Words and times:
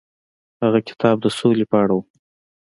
هغه 0.63 0.79
کتاب 0.89 1.15
د 1.21 1.25
سولې 1.37 1.65
په 1.71 1.77
اړه 1.83 1.93
و. 1.97 2.01